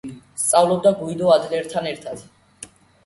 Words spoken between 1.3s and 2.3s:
ადლერთან ერთად.